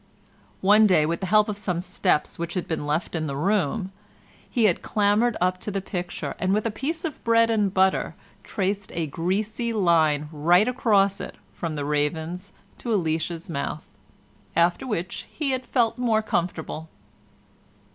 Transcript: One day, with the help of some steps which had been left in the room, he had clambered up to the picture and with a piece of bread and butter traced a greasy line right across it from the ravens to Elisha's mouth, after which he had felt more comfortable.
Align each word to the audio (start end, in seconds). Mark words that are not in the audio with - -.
One 0.61 0.87
day, 0.87 1.05
with 1.05 1.19
the 1.19 1.27
help 1.27 1.47
of 1.47 1.59
some 1.59 1.79
steps 1.79 2.39
which 2.39 2.55
had 2.55 2.67
been 2.67 2.87
left 2.87 3.13
in 3.13 3.27
the 3.27 3.35
room, 3.35 3.91
he 4.49 4.63
had 4.63 4.81
clambered 4.81 5.37
up 5.39 5.59
to 5.59 5.69
the 5.69 5.79
picture 5.79 6.33
and 6.39 6.55
with 6.55 6.65
a 6.65 6.71
piece 6.71 7.05
of 7.05 7.23
bread 7.23 7.51
and 7.51 7.71
butter 7.71 8.15
traced 8.43 8.91
a 8.95 9.05
greasy 9.05 9.71
line 9.71 10.27
right 10.31 10.67
across 10.67 11.21
it 11.21 11.35
from 11.53 11.75
the 11.75 11.85
ravens 11.85 12.51
to 12.79 12.91
Elisha's 12.91 13.47
mouth, 13.47 13.91
after 14.55 14.87
which 14.87 15.27
he 15.31 15.51
had 15.51 15.67
felt 15.67 15.99
more 15.99 16.23
comfortable. 16.23 16.89